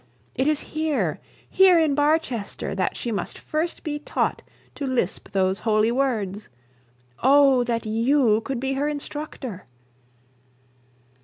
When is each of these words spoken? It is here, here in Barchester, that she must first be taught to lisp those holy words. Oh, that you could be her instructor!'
It 0.33 0.47
is 0.47 0.61
here, 0.61 1.19
here 1.47 1.77
in 1.77 1.93
Barchester, 1.93 2.73
that 2.73 2.97
she 2.97 3.11
must 3.11 3.37
first 3.37 3.83
be 3.83 3.99
taught 3.99 4.41
to 4.73 4.87
lisp 4.87 5.29
those 5.29 5.59
holy 5.59 5.91
words. 5.91 6.49
Oh, 7.21 7.63
that 7.65 7.85
you 7.85 8.41
could 8.43 8.59
be 8.59 8.73
her 8.73 8.87
instructor!' 8.87 9.67